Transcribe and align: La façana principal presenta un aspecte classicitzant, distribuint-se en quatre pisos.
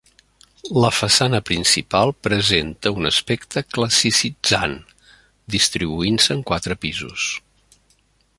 La 0.83 0.89
façana 0.99 1.41
principal 1.49 2.13
presenta 2.27 2.93
un 3.01 3.09
aspecte 3.11 3.63
classicitzant, 3.75 4.75
distribuint-se 5.57 6.39
en 6.39 6.45
quatre 6.53 6.79
pisos. 6.87 7.29